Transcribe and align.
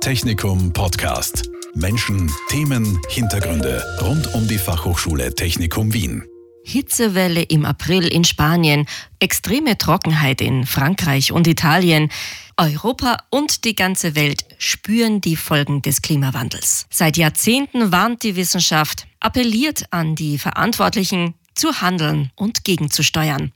Technikum 0.00 0.72
Podcast. 0.72 1.50
Menschen, 1.74 2.32
Themen, 2.48 2.98
Hintergründe 3.10 3.84
rund 4.00 4.34
um 4.34 4.48
die 4.48 4.56
Fachhochschule 4.56 5.34
Technikum 5.34 5.92
Wien. 5.92 6.24
Hitzewelle 6.64 7.42
im 7.42 7.66
April 7.66 8.06
in 8.06 8.24
Spanien, 8.24 8.86
extreme 9.18 9.76
Trockenheit 9.76 10.40
in 10.40 10.64
Frankreich 10.64 11.32
und 11.32 11.46
Italien. 11.46 12.10
Europa 12.56 13.18
und 13.28 13.64
die 13.64 13.76
ganze 13.76 14.14
Welt 14.14 14.46
spüren 14.56 15.20
die 15.20 15.36
Folgen 15.36 15.82
des 15.82 16.00
Klimawandels. 16.00 16.86
Seit 16.88 17.18
Jahrzehnten 17.18 17.92
warnt 17.92 18.22
die 18.22 18.36
Wissenschaft, 18.36 19.06
appelliert 19.20 19.84
an 19.90 20.16
die 20.16 20.38
Verantwortlichen, 20.38 21.34
zu 21.54 21.82
handeln 21.82 22.32
und 22.36 22.64
gegenzusteuern. 22.64 23.52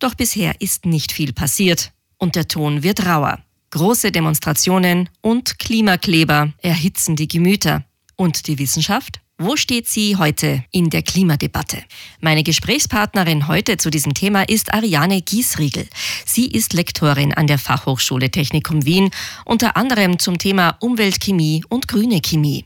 Doch 0.00 0.16
bisher 0.16 0.60
ist 0.60 0.84
nicht 0.84 1.12
viel 1.12 1.32
passiert 1.32 1.92
und 2.18 2.34
der 2.34 2.48
Ton 2.48 2.82
wird 2.82 3.06
rauer. 3.06 3.38
Große 3.70 4.10
Demonstrationen 4.10 5.08
und 5.20 5.60
Klimakleber 5.60 6.52
erhitzen 6.58 7.14
die 7.14 7.28
Gemüter. 7.28 7.84
Und 8.16 8.48
die 8.48 8.58
Wissenschaft? 8.58 9.20
Wo 9.38 9.56
steht 9.56 9.86
sie 9.88 10.16
heute 10.16 10.64
in 10.72 10.90
der 10.90 11.02
Klimadebatte? 11.02 11.84
Meine 12.20 12.42
Gesprächspartnerin 12.42 13.46
heute 13.46 13.76
zu 13.76 13.90
diesem 13.90 14.12
Thema 14.12 14.42
ist 14.42 14.74
Ariane 14.74 15.22
Giesriegel. 15.22 15.86
Sie 16.26 16.46
ist 16.46 16.72
Lektorin 16.72 17.32
an 17.32 17.46
der 17.46 17.58
Fachhochschule 17.58 18.30
Technikum 18.30 18.84
Wien, 18.84 19.10
unter 19.44 19.76
anderem 19.76 20.18
zum 20.18 20.36
Thema 20.36 20.76
Umweltchemie 20.80 21.64
und 21.68 21.86
grüne 21.86 22.20
Chemie. 22.20 22.64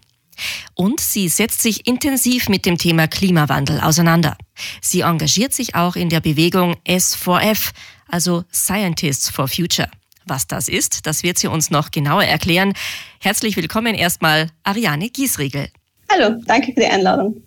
Und 0.73 1.00
sie 1.00 1.28
setzt 1.28 1.61
sich 1.61 1.86
intensiv 1.86 2.48
mit 2.48 2.64
dem 2.64 2.78
Thema 2.78 3.09
Klimawandel 3.09 3.78
auseinander. 3.80 4.39
Sie 4.80 5.02
engagiert 5.02 5.52
sich 5.52 5.75
auch 5.75 5.97
in 5.97 6.09
der 6.09 6.20
Bewegung 6.20 6.77
S4F, 6.89 7.73
also 8.09 8.45
Scientists 8.50 9.28
for 9.28 9.47
Future. 9.48 9.91
Was 10.27 10.46
das 10.46 10.69
ist, 10.69 11.06
das 11.06 11.23
wird 11.23 11.38
sie 11.38 11.48
uns 11.48 11.70
noch 11.70 11.91
genauer 11.91 12.24
erklären. 12.24 12.73
Herzlich 13.20 13.56
willkommen 13.56 13.95
erstmal 13.95 14.50
Ariane 14.62 15.10
Giesriegel. 15.10 15.69
Hallo, 16.11 16.41
danke 16.47 16.72
für 16.72 16.80
die 16.80 16.86
Einladung. 16.86 17.42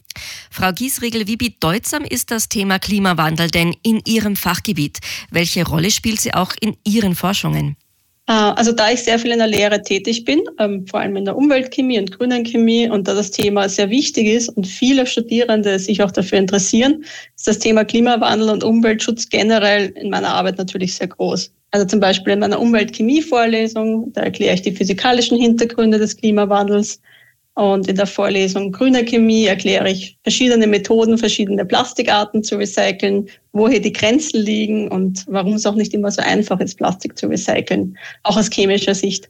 Frau 0.50 0.72
Giesriegel, 0.72 1.28
wie 1.28 1.38
bedeutsam 1.38 2.03
ist 2.03 2.31
das 2.31 2.50
Thema 2.50 2.80
Klimawandel 2.80 3.50
denn 3.50 3.75
in 3.83 4.02
Ihrem 4.05 4.36
Fachgebiet? 4.36 5.00
Welche 5.31 5.66
Rolle 5.66 5.92
spielt 5.92 6.20
sie 6.20 6.33
auch 6.33 6.53
in 6.59 6.75
Ihren 6.83 7.16
Forschungen? 7.16 7.78
Äh, 8.28 8.33
also 8.33 8.72
da 8.72 8.92
ich 8.92 9.03
sehr 9.03 9.20
viel 9.20 9.31
in 9.31 9.39
der 9.39 9.48
Lehre 9.48 9.81
tätig 9.81 10.25
bin, 10.25 10.42
ähm, 10.59 10.86
vor 10.88 11.00
allem 11.00 11.16
in 11.16 11.25
der 11.25 11.38
Umweltchemie 11.38 12.00
und 12.00 12.17
grünen 12.17 12.44
Chemie 12.44 12.89
und 12.89 13.08
da 13.08 13.14
das 13.14 13.31
Thema 13.31 13.70
sehr 13.70 13.89
wichtig 13.89 14.28
ist 14.28 14.50
und 14.50 14.67
viele 14.67 15.05
Studierende 15.05 15.80
sich 15.80 16.02
auch 16.03 16.11
dafür 16.11 16.38
interessieren, 16.38 17.03
ist 17.36 17.48
das 17.48 17.59
Thema 17.59 17.86
Klimawandel 17.86 18.50
und 18.50 18.64
Umweltschutz 18.64 19.30
generell 19.30 19.89
in 19.89 20.09
meiner 20.09 20.30
Arbeit 20.30 20.58
natürlich 20.58 20.95
sehr 20.95 21.08
groß. 21.08 21.52
Also 21.72 21.86
zum 21.86 22.00
Beispiel 22.00 22.34
in 22.34 22.40
meiner 22.40 22.60
Umweltchemie-Vorlesung, 22.60 24.14
da 24.14 24.22
erkläre 24.22 24.56
ich 24.56 24.62
die 24.62 24.72
physikalischen 24.72 25.38
Hintergründe 25.38 26.00
des 26.00 26.16
Klimawandels. 26.16 27.02
Und 27.56 27.88
in 27.88 27.96
der 27.96 28.06
Vorlesung 28.06 28.72
Grüne 28.72 29.04
Chemie 29.04 29.46
erkläre 29.46 29.90
ich 29.90 30.16
verschiedene 30.22 30.68
Methoden, 30.68 31.18
verschiedene 31.18 31.66
Plastikarten 31.66 32.44
zu 32.44 32.56
recyceln, 32.56 33.28
wo 33.52 33.68
hier 33.68 33.82
die 33.82 33.92
Grenzen 33.92 34.42
liegen 34.42 34.90
und 34.90 35.26
warum 35.28 35.54
es 35.54 35.66
auch 35.66 35.73
nicht 35.73 35.95
immer 35.95 36.12
so 36.12 36.22
einfach 36.22 36.60
ist, 36.60 36.78
Plastik 36.78 37.18
zu 37.18 37.26
recyceln, 37.26 37.98
auch 38.22 38.38
aus 38.38 38.52
chemischer 38.52 38.94
Sicht. 38.94 39.28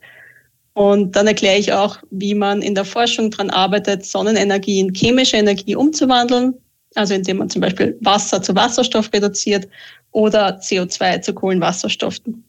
Und 0.73 1.15
dann 1.15 1.25
erkläre 1.25 1.57
ich 1.57 1.71
auch, 1.71 1.99
wie 2.11 2.35
man 2.35 2.61
in 2.61 2.75
der 2.75 2.83
Forschung 2.83 3.31
daran 3.31 3.49
arbeitet, 3.49 4.05
Sonnenenergie 4.05 4.79
in 4.79 4.93
chemische 4.93 5.37
Energie 5.37 5.77
umzuwandeln, 5.77 6.53
also 6.95 7.13
indem 7.13 7.37
man 7.37 7.49
zum 7.49 7.61
Beispiel 7.61 7.97
Wasser 8.01 8.41
zu 8.41 8.53
Wasserstoff 8.53 9.09
reduziert 9.13 9.69
oder 10.17 10.57
CO2 10.57 11.21
zu 11.21 11.31
Kohlenwasserstoffen. 11.31 12.43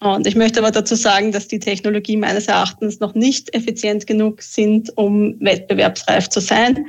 Und 0.00 0.26
ich 0.26 0.34
möchte 0.34 0.58
aber 0.58 0.72
dazu 0.72 0.96
sagen, 0.96 1.30
dass 1.30 1.46
die 1.46 1.60
Technologie 1.60 2.16
meines 2.16 2.48
Erachtens 2.48 2.98
noch 2.98 3.14
nicht 3.14 3.54
effizient 3.54 4.08
genug 4.08 4.42
sind, 4.42 4.90
um 4.96 5.36
wettbewerbsreif 5.38 6.28
zu 6.28 6.40
sein. 6.40 6.86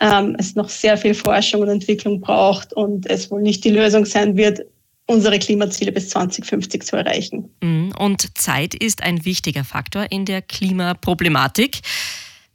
Ähm, 0.00 0.34
es 0.40 0.56
noch 0.56 0.68
sehr 0.68 0.96
viel 0.96 1.14
Forschung 1.14 1.60
und 1.62 1.68
Entwicklung 1.68 2.20
braucht 2.20 2.72
und 2.72 3.08
es 3.08 3.30
wohl 3.30 3.40
nicht 3.40 3.62
die 3.62 3.70
Lösung 3.70 4.04
sein 4.06 4.36
wird, 4.36 4.62
unsere 5.06 5.38
Klimaziele 5.38 5.92
bis 5.92 6.08
2050 6.08 6.82
zu 6.84 6.96
erreichen. 6.96 7.48
Mhm. 7.62 7.94
Und 7.96 8.36
Zeit 8.36 8.74
ist 8.74 9.04
ein 9.04 9.24
wichtiger 9.24 9.62
Faktor 9.62 10.06
in 10.10 10.24
der 10.24 10.42
Klimaproblematik. 10.42 11.78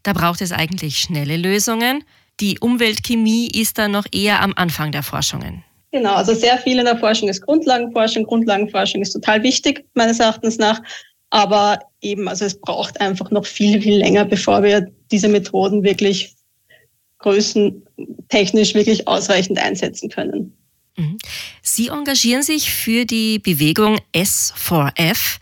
Da 0.04 0.12
braucht 0.12 0.42
es 0.42 0.52
eigentlich 0.52 0.98
schnelle 0.98 1.38
Lösungen. 1.38 2.04
Die 2.42 2.60
Umweltchemie 2.60 3.48
ist 3.48 3.78
da 3.78 3.88
noch 3.88 4.06
eher 4.12 4.42
am 4.42 4.52
Anfang 4.58 4.92
der 4.92 5.04
Forschungen. 5.04 5.64
Genau, 5.94 6.16
also 6.16 6.34
sehr 6.34 6.58
viel 6.58 6.80
in 6.80 6.86
der 6.86 6.98
Forschung 6.98 7.30
ist 7.30 7.42
Grundlagenforschung. 7.42 8.24
Grundlagenforschung 8.24 9.04
ist 9.04 9.12
total 9.12 9.44
wichtig, 9.44 9.86
meines 9.94 10.20
Erachtens 10.20 10.58
nach. 10.58 10.82
Aber 11.30 11.80
eben, 12.02 12.28
also 12.28 12.46
es 12.46 12.60
braucht 12.60 13.00
einfach 13.00 13.30
noch 13.30 13.46
viel, 13.46 13.80
viel 13.80 14.00
länger, 14.00 14.26
bevor 14.26 14.64
wir 14.64 14.92
diese 15.12 15.28
Methoden 15.28 15.84
wirklich 15.84 16.34
größentechnisch 17.20 18.74
wirklich 18.74 19.08
ausreichend 19.08 19.60
einsetzen 19.60 20.10
können. 20.10 20.58
Mhm. 20.98 21.20
Sie 21.62 21.90
engagieren 21.90 22.42
sich 22.42 22.72
für 22.74 23.06
die 23.06 23.38
Bewegung 23.38 24.00
S4F, 24.16 25.38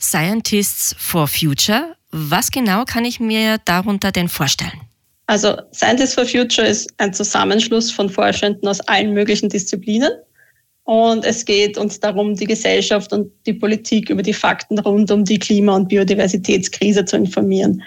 Scientists 0.00 0.94
for 0.96 1.26
Future. 1.26 1.96
Was 2.12 2.52
genau 2.52 2.84
kann 2.84 3.04
ich 3.04 3.18
mir 3.18 3.58
darunter 3.64 4.12
denn 4.12 4.28
vorstellen? 4.28 4.87
Also 5.28 5.56
Scientists 5.74 6.14
for 6.14 6.24
Future 6.24 6.66
ist 6.66 6.90
ein 6.96 7.12
Zusammenschluss 7.12 7.90
von 7.90 8.08
Forschenden 8.08 8.66
aus 8.66 8.80
allen 8.80 9.12
möglichen 9.12 9.50
Disziplinen. 9.50 10.10
Und 10.84 11.22
es 11.26 11.44
geht 11.44 11.76
uns 11.76 12.00
darum, 12.00 12.34
die 12.34 12.46
Gesellschaft 12.46 13.12
und 13.12 13.30
die 13.44 13.52
Politik 13.52 14.08
über 14.08 14.22
die 14.22 14.32
Fakten 14.32 14.78
rund 14.78 15.10
um 15.10 15.26
die 15.26 15.38
Klima- 15.38 15.76
und 15.76 15.88
Biodiversitätskrise 15.88 17.04
zu 17.04 17.16
informieren. 17.16 17.82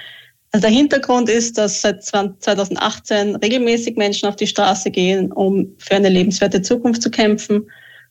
Also 0.52 0.68
der 0.68 0.76
Hintergrund 0.76 1.30
ist, 1.30 1.58
dass 1.58 1.82
seit 1.82 2.04
2018 2.04 3.38
regelmäßig 3.38 3.96
Menschen 3.98 4.30
auf 4.30 4.36
die 4.36 4.46
Straße 4.46 4.92
gehen, 4.92 5.32
um 5.32 5.74
für 5.80 5.96
eine 5.96 6.10
lebenswerte 6.10 6.62
Zukunft 6.62 7.02
zu 7.02 7.10
kämpfen 7.10 7.68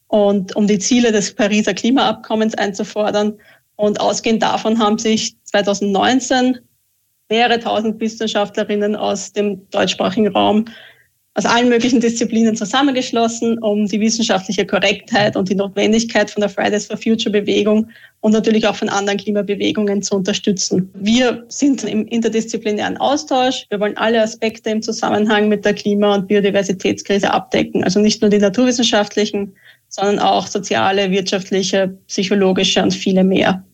und 0.09 0.57
um 0.57 0.67
die 0.67 0.81
Ziele 0.81 1.13
des 1.13 1.33
Pariser 1.33 1.75
Klimaabkommens 1.75 2.57
einzufordern. 2.57 3.39
Und 3.77 4.01
ausgehend 4.01 4.43
davon 4.43 4.81
haben 4.81 4.99
sich 4.99 5.37
2019 5.45 6.59
mehrere 7.31 7.61
tausend 7.61 8.01
Wissenschaftlerinnen 8.01 8.97
aus 8.97 9.33
dem 9.33 9.69
deutschsprachigen 9.71 10.29
Raum 10.29 10.67
aus 11.35 11.47
allen 11.47 11.69
möglichen 11.69 12.01
Disziplinen 12.01 12.57
zusammengeschlossen, 12.57 13.59
um 13.59 13.87
die 13.87 14.01
wissenschaftliche 14.01 14.67
Korrektheit 14.67 15.37
und 15.37 15.49
die 15.49 15.55
Notwendigkeit 15.55 16.31
von 16.31 16.41
der 16.41 16.51
Fridays 16.51 16.87
for 16.87 16.97
Future 16.97 17.31
Bewegung 17.31 17.89
und 18.21 18.33
natürlich 18.33 18.67
auch 18.67 18.75
von 18.75 18.89
anderen 18.89 19.19
Klimabewegungen 19.19 20.03
zu 20.03 20.17
unterstützen. 20.17 20.91
Wir 20.95 21.45
sind 21.49 21.85
im 21.85 22.07
interdisziplinären 22.09 22.97
Austausch. 22.97 23.65
Wir 23.71 23.79
wollen 23.79 23.97
alle 23.97 24.21
Aspekte 24.21 24.71
im 24.71 24.83
Zusammenhang 24.83 25.49
mit 25.49 25.65
der 25.65 25.75
Klima- 25.75 26.17
und 26.17 26.27
Biodiversitätskrise 26.27 27.33
abdecken. 27.33 27.85
Also 27.85 28.01
nicht 28.01 28.21
nur 28.21 28.31
die 28.31 28.39
naturwissenschaftlichen, 28.39 29.55
sondern 29.89 30.19
auch 30.19 30.49
soziale, 30.49 31.13
wirtschaftliche, 31.13 31.97
psychologische 32.09 32.83
und 32.83 32.93
viele 32.93 33.23
mehr. 33.23 33.65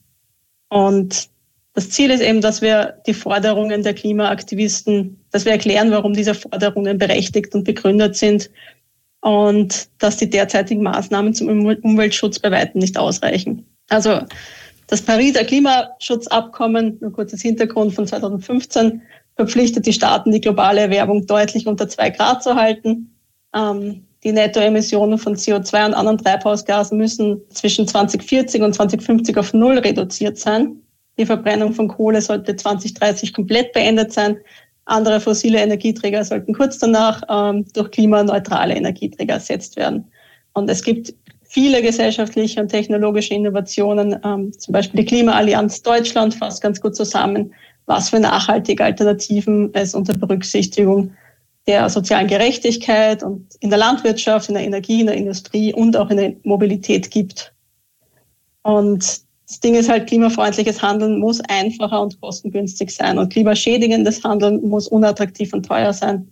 Und 0.68 1.30
das 1.76 1.90
Ziel 1.90 2.10
ist 2.10 2.22
eben, 2.22 2.40
dass 2.40 2.62
wir 2.62 3.02
die 3.06 3.12
Forderungen 3.12 3.82
der 3.82 3.92
Klimaaktivisten, 3.92 5.20
dass 5.30 5.44
wir 5.44 5.52
erklären, 5.52 5.90
warum 5.90 6.14
diese 6.14 6.32
Forderungen 6.32 6.96
berechtigt 6.96 7.54
und 7.54 7.64
begründet 7.64 8.16
sind 8.16 8.50
und 9.20 9.86
dass 9.98 10.16
die 10.16 10.30
derzeitigen 10.30 10.82
Maßnahmen 10.82 11.34
zum 11.34 11.48
Umweltschutz 11.48 12.38
bei 12.38 12.50
weitem 12.50 12.80
nicht 12.80 12.96
ausreichen. 12.96 13.66
Also 13.90 14.20
das 14.86 15.02
Pariser 15.02 15.44
Klimaschutzabkommen, 15.44 16.96
nur 17.02 17.12
kurzes 17.12 17.42
Hintergrund 17.42 17.92
von 17.92 18.06
2015, 18.06 19.02
verpflichtet 19.34 19.84
die 19.84 19.92
Staaten, 19.92 20.32
die 20.32 20.40
globale 20.40 20.80
Erwärmung 20.80 21.26
deutlich 21.26 21.66
unter 21.66 21.90
zwei 21.90 22.08
Grad 22.08 22.42
zu 22.42 22.54
halten. 22.54 23.14
Ähm, 23.54 24.06
die 24.24 24.32
Nettoemissionen 24.32 25.18
von 25.18 25.36
CO2 25.36 25.88
und 25.88 25.94
anderen 25.94 26.16
Treibhausgasen 26.16 26.96
müssen 26.96 27.42
zwischen 27.50 27.86
2040 27.86 28.62
und 28.62 28.72
2050 28.72 29.36
auf 29.36 29.52
Null 29.52 29.76
reduziert 29.76 30.38
sein. 30.38 30.80
Die 31.18 31.26
Verbrennung 31.26 31.72
von 31.72 31.88
Kohle 31.88 32.20
sollte 32.20 32.56
2030 32.56 33.32
komplett 33.32 33.72
beendet 33.72 34.12
sein. 34.12 34.38
Andere 34.84 35.20
fossile 35.20 35.60
Energieträger 35.60 36.24
sollten 36.24 36.54
kurz 36.54 36.78
danach 36.78 37.22
ähm, 37.28 37.64
durch 37.72 37.90
klimaneutrale 37.90 38.74
Energieträger 38.74 39.34
ersetzt 39.34 39.76
werden. 39.76 40.10
Und 40.52 40.70
es 40.70 40.82
gibt 40.82 41.14
viele 41.42 41.82
gesellschaftliche 41.82 42.60
und 42.60 42.68
technologische 42.68 43.34
Innovationen, 43.34 44.18
ähm, 44.24 44.52
zum 44.58 44.72
Beispiel 44.72 45.00
die 45.00 45.06
Klimaallianz 45.06 45.82
Deutschland 45.82 46.34
fasst 46.34 46.62
ganz 46.62 46.80
gut 46.80 46.94
zusammen, 46.94 47.52
was 47.86 48.10
für 48.10 48.20
nachhaltige 48.20 48.84
Alternativen 48.84 49.70
es 49.74 49.94
unter 49.94 50.12
Berücksichtigung 50.14 51.12
der 51.66 51.88
sozialen 51.88 52.28
Gerechtigkeit 52.28 53.22
und 53.22 53.46
in 53.60 53.70
der 53.70 53.78
Landwirtschaft, 53.78 54.48
in 54.48 54.54
der 54.54 54.64
Energie, 54.64 55.00
in 55.00 55.06
der 55.06 55.16
Industrie 55.16 55.74
und 55.74 55.96
auch 55.96 56.10
in 56.10 56.16
der 56.16 56.32
Mobilität 56.44 57.10
gibt. 57.10 57.52
Und 58.62 59.25
das 59.48 59.60
Ding 59.60 59.74
ist 59.74 59.88
halt, 59.88 60.08
klimafreundliches 60.08 60.82
Handeln 60.82 61.20
muss 61.20 61.40
einfacher 61.48 62.02
und 62.02 62.20
kostengünstig 62.20 62.90
sein 62.90 63.18
und 63.18 63.32
klimaschädigendes 63.32 64.24
Handeln 64.24 64.60
muss 64.68 64.88
unattraktiv 64.88 65.52
und 65.52 65.66
teuer 65.66 65.92
sein. 65.92 66.28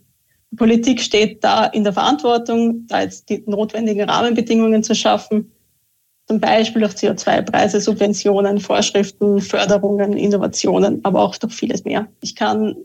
Die 0.51 0.57
Politik 0.57 0.99
steht 0.99 1.43
da 1.43 1.65
in 1.65 1.83
der 1.83 1.93
Verantwortung, 1.93 2.85
da 2.87 3.01
jetzt 3.01 3.29
die 3.29 3.43
notwendigen 3.45 4.09
Rahmenbedingungen 4.09 4.83
zu 4.83 4.95
schaffen. 4.95 5.51
Zum 6.27 6.39
Beispiel 6.39 6.81
durch 6.81 6.93
CO2-Preise, 6.93 7.79
Subventionen, 7.79 8.59
Vorschriften, 8.59 9.39
Förderungen, 9.39 10.13
Innovationen, 10.13 10.99
aber 11.05 11.21
auch 11.21 11.37
durch 11.37 11.53
vieles 11.53 11.85
mehr. 11.85 12.07
Ich 12.21 12.35
kann 12.35 12.75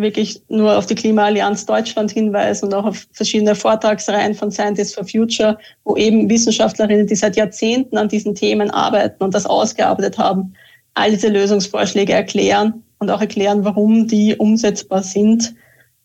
wirklich 0.00 0.40
nur 0.48 0.76
auf 0.76 0.86
die 0.86 0.94
Klimaallianz 0.94 1.66
Deutschland 1.66 2.10
hinweisen 2.10 2.66
und 2.66 2.74
auch 2.74 2.84
auf 2.84 3.06
verschiedene 3.12 3.54
Vortragsreihen 3.54 4.34
von 4.34 4.50
Scientists 4.50 4.94
for 4.94 5.04
Future, 5.04 5.58
wo 5.84 5.96
eben 5.96 6.30
Wissenschaftlerinnen, 6.30 7.06
die 7.06 7.16
seit 7.16 7.36
Jahrzehnten 7.36 7.96
an 7.96 8.08
diesen 8.08 8.34
Themen 8.34 8.70
arbeiten 8.70 9.22
und 9.22 9.34
das 9.34 9.46
ausgearbeitet 9.46 10.18
haben, 10.18 10.54
all 10.94 11.10
diese 11.10 11.28
Lösungsvorschläge 11.28 12.12
erklären 12.12 12.82
und 12.98 13.10
auch 13.10 13.20
erklären, 13.20 13.64
warum 13.64 14.08
die 14.08 14.36
umsetzbar 14.36 15.02
sind 15.02 15.54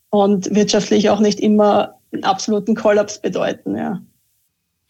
und 0.10 0.54
wirtschaftlich 0.54 1.10
auch 1.10 1.20
nicht 1.20 1.40
immer 1.40 2.00
einen 2.12 2.24
absoluten 2.24 2.76
Kollaps 2.76 3.20
bedeuten. 3.20 3.76
Ja. 3.76 4.02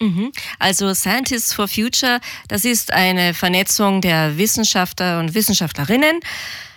Mhm. 0.00 0.32
Also 0.58 0.92
Scientists 0.94 1.52
for 1.52 1.68
Future, 1.68 2.20
das 2.48 2.64
ist 2.64 2.92
eine 2.92 3.32
Vernetzung 3.32 4.00
der 4.00 4.36
Wissenschaftler 4.36 5.20
und 5.20 5.34
Wissenschaftlerinnen 5.34 6.20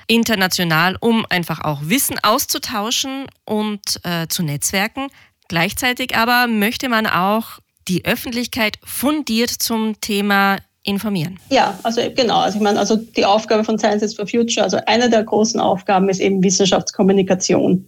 international, 0.07 0.97
um 0.99 1.25
einfach 1.29 1.61
auch 1.63 1.81
Wissen 1.83 2.17
auszutauschen 2.23 3.27
und 3.45 3.99
äh, 4.03 4.27
zu 4.27 4.43
netzwerken. 4.43 5.07
Gleichzeitig 5.47 6.15
aber 6.15 6.47
möchte 6.47 6.89
man 6.89 7.05
auch 7.07 7.59
die 7.87 8.05
Öffentlichkeit 8.05 8.79
fundiert 8.83 9.49
zum 9.49 9.99
Thema 10.01 10.57
informieren. 10.83 11.39
Ja, 11.49 11.77
also 11.83 12.01
genau. 12.15 12.39
Also 12.39 12.57
ich 12.57 12.63
meine, 12.63 12.79
also 12.79 12.95
die 12.95 13.25
Aufgabe 13.25 13.63
von 13.63 13.77
Scientists 13.77 14.15
for 14.15 14.27
Future, 14.27 14.63
also 14.63 14.77
eine 14.85 15.09
der 15.09 15.23
großen 15.23 15.59
Aufgaben 15.59 16.09
ist 16.09 16.19
eben 16.19 16.41
Wissenschaftskommunikation. 16.43 17.85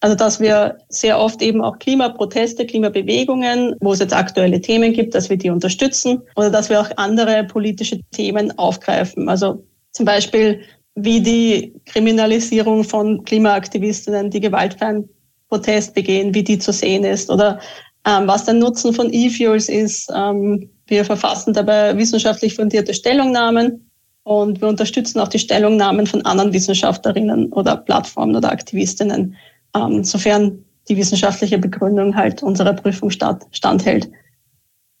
Also 0.00 0.14
dass 0.14 0.40
wir 0.40 0.78
sehr 0.88 1.18
oft 1.18 1.42
eben 1.42 1.62
auch 1.62 1.78
Klimaproteste, 1.78 2.66
Klimabewegungen, 2.66 3.74
wo 3.80 3.92
es 3.92 3.98
jetzt 3.98 4.12
aktuelle 4.12 4.60
Themen 4.60 4.92
gibt, 4.92 5.14
dass 5.14 5.30
wir 5.30 5.36
die 5.36 5.50
unterstützen 5.50 6.22
oder 6.36 6.50
dass 6.50 6.68
wir 6.68 6.80
auch 6.80 6.90
andere 6.96 7.44
politische 7.44 8.00
Themen 8.12 8.56
aufgreifen. 8.58 9.28
Also 9.28 9.64
zum 9.92 10.04
Beispiel 10.04 10.60
wie 10.96 11.20
die 11.20 11.74
Kriminalisierung 11.84 12.82
von 12.82 13.22
Klimaaktivistinnen, 13.24 14.30
die 14.30 14.40
gewaltfreien 14.40 15.08
Protest 15.48 15.94
begehen, 15.94 16.34
wie 16.34 16.42
die 16.42 16.58
zu 16.58 16.72
sehen 16.72 17.04
ist 17.04 17.30
oder 17.30 17.60
ähm, 18.06 18.26
was 18.26 18.46
der 18.46 18.54
Nutzen 18.54 18.92
von 18.92 19.12
E-Fuels 19.12 19.68
ist. 19.68 20.10
Ähm, 20.14 20.68
wir 20.86 21.04
verfassen 21.04 21.52
dabei 21.52 21.96
wissenschaftlich 21.96 22.54
fundierte 22.54 22.94
Stellungnahmen 22.94 23.90
und 24.24 24.60
wir 24.60 24.68
unterstützen 24.68 25.20
auch 25.20 25.28
die 25.28 25.38
Stellungnahmen 25.38 26.06
von 26.06 26.24
anderen 26.24 26.52
Wissenschaftlerinnen 26.52 27.52
oder 27.52 27.76
Plattformen 27.76 28.34
oder 28.34 28.50
Aktivistinnen 28.50 29.36
ähm, 29.76 30.02
sofern 30.02 30.64
die 30.88 30.96
wissenschaftliche 30.96 31.58
Begründung 31.58 32.16
halt 32.16 32.42
unserer 32.42 32.72
Prüfung 32.72 33.10
statt, 33.10 33.44
standhält. 33.50 34.08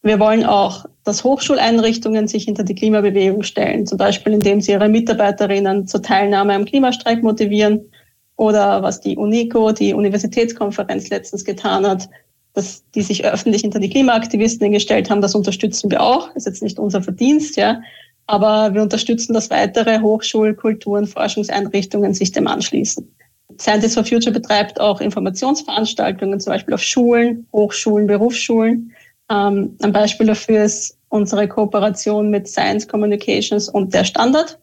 Wir 0.06 0.20
wollen 0.20 0.44
auch, 0.44 0.84
dass 1.02 1.24
Hochschuleinrichtungen 1.24 2.28
sich 2.28 2.44
hinter 2.44 2.62
die 2.62 2.76
Klimabewegung 2.76 3.42
stellen, 3.42 3.88
zum 3.88 3.98
Beispiel 3.98 4.34
indem 4.34 4.60
sie 4.60 4.70
ihre 4.70 4.88
Mitarbeiterinnen 4.88 5.88
zur 5.88 6.00
Teilnahme 6.00 6.54
am 6.54 6.64
Klimastreik 6.64 7.24
motivieren 7.24 7.90
oder 8.36 8.84
was 8.84 9.00
die 9.00 9.16
UNICO, 9.16 9.72
die 9.72 9.94
Universitätskonferenz 9.94 11.10
letztens 11.10 11.44
getan 11.44 11.84
hat, 11.84 12.08
dass 12.52 12.88
die 12.94 13.02
sich 13.02 13.24
öffentlich 13.24 13.62
hinter 13.62 13.80
die 13.80 13.90
Klimaaktivisten 13.90 14.70
gestellt 14.70 15.10
haben, 15.10 15.20
das 15.22 15.34
unterstützen 15.34 15.90
wir 15.90 16.00
auch. 16.00 16.32
Ist 16.36 16.46
jetzt 16.46 16.62
nicht 16.62 16.78
unser 16.78 17.02
Verdienst, 17.02 17.56
ja. 17.56 17.80
Aber 18.28 18.74
wir 18.74 18.82
unterstützen, 18.82 19.34
dass 19.34 19.50
weitere 19.50 19.98
Hochschul-, 19.98 20.54
Kulturen, 20.54 21.08
Forschungseinrichtungen 21.08 22.14
sich 22.14 22.30
dem 22.30 22.46
anschließen. 22.46 23.12
Scientists 23.58 23.94
for 23.94 24.04
Future 24.04 24.32
betreibt 24.32 24.80
auch 24.80 25.00
Informationsveranstaltungen, 25.00 26.38
zum 26.38 26.52
Beispiel 26.52 26.74
auf 26.74 26.82
Schulen, 26.82 27.48
Hochschulen, 27.52 28.06
Berufsschulen. 28.06 28.92
Ähm, 29.30 29.76
ein 29.82 29.92
Beispiel 29.92 30.26
dafür 30.26 30.64
ist 30.64 30.98
unsere 31.08 31.48
Kooperation 31.48 32.30
mit 32.30 32.48
Science 32.48 32.86
Communications 32.86 33.68
und 33.68 33.94
der 33.94 34.04
Standard. 34.04 34.58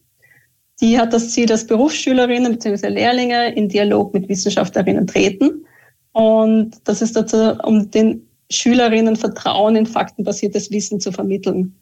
Die 0.82 1.00
hat 1.00 1.14
das 1.14 1.32
Ziel, 1.32 1.46
dass 1.46 1.68
Berufsschülerinnen 1.68 2.54
bzw. 2.54 2.88
Lehrlinge 2.88 3.54
in 3.56 3.70
Dialog 3.70 4.14
mit 4.14 4.28
Wissenschaftlerinnen 4.28 5.08
treten. 5.08 5.66
Und 6.14 6.76
das 6.86 7.02
ist 7.02 7.16
dazu, 7.16 7.58
um 7.64 7.90
den 7.90 8.28
Schülerinnen 8.50 9.16
Vertrauen 9.16 9.76
in 9.76 9.86
faktenbasiertes 9.86 10.72
Wissen 10.72 11.00
zu 11.00 11.12
vermitteln. 11.12 11.76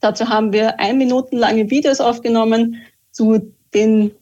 Dazu 0.00 0.28
haben 0.28 0.52
wir 0.52 0.78
ein 0.80 0.98
Minuten 0.98 1.36
lange 1.36 1.70
Videos 1.70 2.00
aufgenommen 2.00 2.76
zu 3.10 3.52
den 3.72 4.12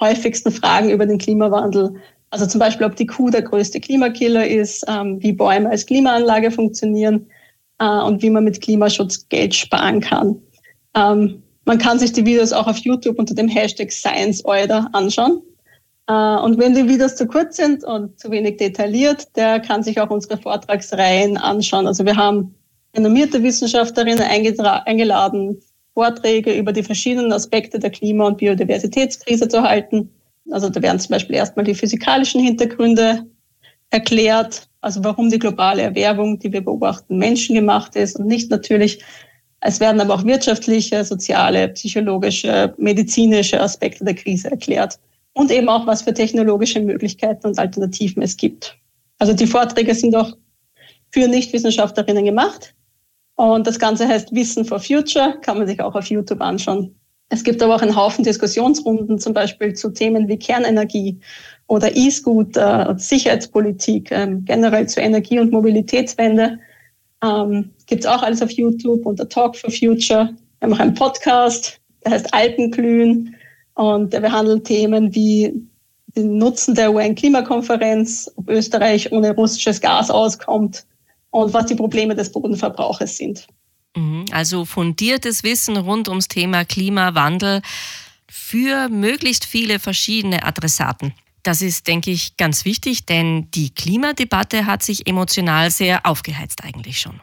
häufigsten 0.00 0.50
Fragen 0.50 0.90
über 0.90 1.06
den 1.06 1.18
Klimawandel. 1.18 1.94
Also 2.32 2.46
zum 2.46 2.60
Beispiel, 2.60 2.86
ob 2.86 2.96
die 2.96 3.06
Kuh 3.06 3.28
der 3.28 3.42
größte 3.42 3.78
Klimakiller 3.78 4.46
ist, 4.46 4.86
ähm, 4.88 5.22
wie 5.22 5.32
Bäume 5.32 5.68
als 5.68 5.84
Klimaanlage 5.84 6.50
funktionieren 6.50 7.26
äh, 7.78 7.84
und 7.84 8.22
wie 8.22 8.30
man 8.30 8.44
mit 8.44 8.62
Klimaschutz 8.62 9.28
Geld 9.28 9.54
sparen 9.54 10.00
kann. 10.00 10.40
Ähm, 10.96 11.42
man 11.66 11.76
kann 11.76 11.98
sich 11.98 12.10
die 12.12 12.24
Videos 12.24 12.54
auch 12.54 12.66
auf 12.66 12.78
YouTube 12.78 13.18
unter 13.18 13.34
dem 13.34 13.48
Hashtag 13.48 13.92
ScienceEuder 13.92 14.88
anschauen. 14.94 15.42
Äh, 16.06 16.36
und 16.38 16.58
wenn 16.58 16.74
die 16.74 16.88
Videos 16.88 17.16
zu 17.16 17.26
kurz 17.26 17.58
sind 17.58 17.84
und 17.84 18.18
zu 18.18 18.30
wenig 18.30 18.56
detailliert, 18.56 19.36
der 19.36 19.60
kann 19.60 19.82
sich 19.82 20.00
auch 20.00 20.08
unsere 20.08 20.38
Vortragsreihen 20.38 21.36
anschauen. 21.36 21.86
Also 21.86 22.06
wir 22.06 22.16
haben 22.16 22.54
renommierte 22.96 23.42
Wissenschaftlerinnen 23.42 24.22
eingeladen, 24.22 25.60
Vorträge 25.92 26.54
über 26.54 26.72
die 26.72 26.82
verschiedenen 26.82 27.30
Aspekte 27.30 27.78
der 27.78 27.90
Klima- 27.90 28.26
und 28.26 28.38
Biodiversitätskrise 28.38 29.48
zu 29.48 29.62
halten. 29.62 30.08
Also 30.50 30.68
da 30.68 30.82
werden 30.82 30.98
zum 30.98 31.10
Beispiel 31.10 31.36
erstmal 31.36 31.64
die 31.64 31.74
physikalischen 31.74 32.40
Hintergründe 32.40 33.26
erklärt, 33.90 34.68
also 34.80 35.04
warum 35.04 35.30
die 35.30 35.38
globale 35.38 35.82
Erwärmung, 35.82 36.38
die 36.38 36.52
wir 36.52 36.64
beobachten, 36.64 37.18
menschengemacht 37.18 37.94
ist 37.94 38.18
und 38.18 38.26
nicht 38.26 38.50
natürlich. 38.50 39.02
Es 39.60 39.78
werden 39.78 40.00
aber 40.00 40.14
auch 40.14 40.24
wirtschaftliche, 40.24 41.04
soziale, 41.04 41.68
psychologische, 41.68 42.74
medizinische 42.78 43.60
Aspekte 43.60 44.04
der 44.04 44.14
Krise 44.14 44.50
erklärt 44.50 44.98
und 45.34 45.50
eben 45.52 45.68
auch, 45.68 45.86
was 45.86 46.02
für 46.02 46.12
technologische 46.12 46.80
Möglichkeiten 46.80 47.46
und 47.46 47.58
Alternativen 47.58 48.22
es 48.22 48.36
gibt. 48.36 48.76
Also 49.18 49.34
die 49.34 49.46
Vorträge 49.46 49.94
sind 49.94 50.16
auch 50.16 50.36
für 51.10 51.28
Nichtwissenschaftlerinnen 51.28 52.24
gemacht. 52.24 52.74
Und 53.36 53.66
das 53.66 53.78
Ganze 53.78 54.08
heißt 54.08 54.34
Wissen 54.34 54.64
for 54.64 54.80
Future, 54.80 55.38
kann 55.42 55.58
man 55.58 55.66
sich 55.66 55.80
auch 55.80 55.94
auf 55.94 56.06
YouTube 56.06 56.40
anschauen. 56.40 56.94
Es 57.32 57.44
gibt 57.44 57.62
aber 57.62 57.74
auch 57.74 57.80
einen 57.80 57.96
Haufen 57.96 58.24
Diskussionsrunden, 58.24 59.18
zum 59.18 59.32
Beispiel 59.32 59.72
zu 59.72 59.88
Themen 59.88 60.28
wie 60.28 60.36
Kernenergie 60.36 61.18
oder 61.66 61.96
E-Scooter, 61.96 62.94
Sicherheitspolitik, 62.98 64.10
ähm, 64.12 64.44
generell 64.44 64.86
zur 64.86 65.02
Energie- 65.02 65.40
und 65.40 65.50
Mobilitätswende. 65.50 66.58
Ähm, 67.24 67.70
gibt 67.86 68.04
es 68.04 68.06
auch 68.06 68.22
alles 68.22 68.42
auf 68.42 68.50
YouTube 68.50 69.06
unter 69.06 69.26
Talk 69.26 69.56
for 69.56 69.70
Future. 69.70 70.34
Wir 70.58 70.68
haben 70.68 70.74
auch 70.74 70.78
einen 70.80 70.92
Podcast, 70.92 71.80
der 72.04 72.12
heißt 72.12 72.34
Alpenglühen 72.34 73.34
und 73.76 74.12
der 74.12 74.20
behandelt 74.20 74.64
Themen 74.64 75.14
wie 75.14 75.54
den 76.14 76.36
Nutzen 76.36 76.74
der 76.74 76.92
UN-Klimakonferenz, 76.92 78.30
ob 78.36 78.50
Österreich 78.50 79.10
ohne 79.10 79.34
russisches 79.34 79.80
Gas 79.80 80.10
auskommt, 80.10 80.84
und 81.30 81.54
was 81.54 81.64
die 81.64 81.76
Probleme 81.76 82.14
des 82.14 82.30
Bodenverbrauches 82.30 83.16
sind. 83.16 83.46
Mhm. 83.96 84.26
Also 84.30 84.64
fundiertes 84.64 85.42
Wissen 85.42 85.76
rund 85.76 86.08
ums 86.08 86.28
Thema 86.28 86.64
Klimawandel 86.64 87.62
für 88.28 88.88
möglichst 88.88 89.44
viele 89.44 89.78
verschiedene 89.78 90.44
Adressaten. 90.44 91.14
Das 91.42 91.60
ist, 91.60 91.88
denke 91.88 92.10
ich, 92.10 92.36
ganz 92.36 92.64
wichtig, 92.64 93.04
denn 93.04 93.50
die 93.50 93.70
Klimadebatte 93.70 94.66
hat 94.66 94.82
sich 94.82 95.06
emotional 95.06 95.70
sehr 95.70 96.06
aufgeheizt 96.06 96.62
eigentlich 96.62 97.00
schon. 97.00 97.20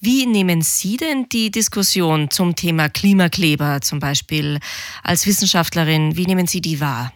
Wie 0.00 0.26
nehmen 0.26 0.62
Sie 0.62 0.96
denn 0.96 1.28
die 1.28 1.52
Diskussion 1.52 2.30
zum 2.30 2.56
Thema 2.56 2.88
Klimakleber 2.88 3.80
zum 3.80 4.00
Beispiel 4.00 4.58
als 5.04 5.24
Wissenschaftlerin, 5.26 6.16
wie 6.16 6.26
nehmen 6.26 6.48
Sie 6.48 6.60
die 6.60 6.80
wahr? 6.80 7.12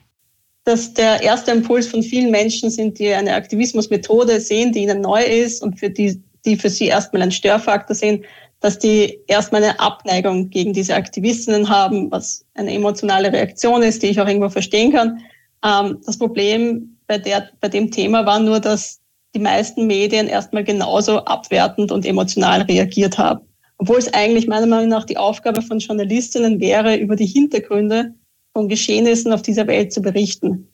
dass 0.66 0.92
der 0.92 1.22
erste 1.22 1.52
Impuls 1.52 1.86
von 1.86 2.02
vielen 2.02 2.32
Menschen 2.32 2.70
sind, 2.70 2.98
die 2.98 3.12
eine 3.12 3.34
Aktivismusmethode 3.34 4.40
sehen, 4.40 4.72
die 4.72 4.82
ihnen 4.82 5.00
neu 5.00 5.22
ist 5.22 5.62
und 5.62 5.78
für 5.78 5.88
die, 5.88 6.20
die 6.44 6.56
für 6.56 6.68
sie 6.68 6.86
erstmal 6.86 7.22
ein 7.22 7.30
Störfaktor 7.30 7.94
sehen, 7.94 8.24
dass 8.60 8.78
die 8.78 9.20
erstmal 9.26 9.62
eine 9.62 9.78
Abneigung 9.78 10.50
gegen 10.50 10.72
diese 10.72 10.94
Aktivistinnen 10.94 11.68
haben, 11.68 12.10
was 12.10 12.44
eine 12.54 12.72
emotionale 12.72 13.32
Reaktion 13.32 13.82
ist, 13.82 14.02
die 14.02 14.08
ich 14.08 14.20
auch 14.20 14.26
irgendwo 14.26 14.48
verstehen 14.48 14.92
kann. 14.92 15.20
Ähm, 15.64 16.00
das 16.04 16.18
Problem 16.18 16.98
bei, 17.06 17.18
der, 17.18 17.50
bei 17.60 17.68
dem 17.68 17.90
Thema 17.90 18.26
war 18.26 18.40
nur, 18.40 18.60
dass 18.60 19.00
die 19.34 19.40
meisten 19.40 19.86
Medien 19.86 20.28
erstmal 20.28 20.64
genauso 20.64 21.18
abwertend 21.24 21.92
und 21.92 22.06
emotional 22.06 22.62
reagiert 22.62 23.18
haben. 23.18 23.46
Obwohl 23.78 23.98
es 23.98 24.12
eigentlich 24.14 24.46
meiner 24.46 24.66
Meinung 24.66 24.88
nach 24.88 25.04
die 25.04 25.18
Aufgabe 25.18 25.60
von 25.60 25.78
Journalistinnen 25.78 26.60
wäre, 26.60 26.96
über 26.96 27.14
die 27.14 27.26
Hintergründe 27.26 28.14
von 28.54 28.68
Geschehnissen 28.68 29.32
auf 29.32 29.42
dieser 29.42 29.66
Welt 29.66 29.92
zu 29.92 30.00
berichten. 30.00 30.72